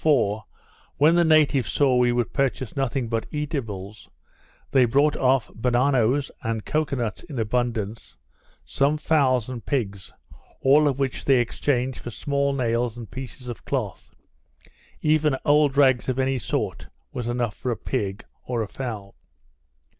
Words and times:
For, 0.03 0.45
when 0.97 1.13
the 1.13 1.23
natives 1.23 1.71
saw 1.71 1.95
we 1.95 2.11
would 2.11 2.33
purchase 2.33 2.75
nothing 2.75 3.07
but 3.07 3.27
eatables, 3.29 4.09
they 4.71 4.85
brought 4.85 5.15
off 5.15 5.51
bananoes 5.53 6.31
and 6.41 6.65
cocoa 6.65 6.95
nuts 6.95 7.21
in 7.21 7.37
abundance, 7.37 8.17
some 8.65 8.97
fowls 8.97 9.47
and 9.47 9.63
pigs; 9.63 10.11
all 10.61 10.87
of 10.87 10.97
which 10.97 11.23
they 11.25 11.37
exchanged 11.39 11.99
for 11.99 12.09
small 12.09 12.51
nails 12.51 12.97
and 12.97 13.11
pieces 13.11 13.47
of 13.47 13.63
cloth: 13.63 14.09
even 15.03 15.37
old 15.45 15.77
rags 15.77 16.09
of 16.09 16.17
any 16.17 16.39
sort, 16.39 16.87
was 17.13 17.27
enough 17.27 17.55
for 17.55 17.69
a 17.69 17.77
pig, 17.77 18.25
or 18.43 18.63
a 18.63 18.67
fowl. 18.67 19.13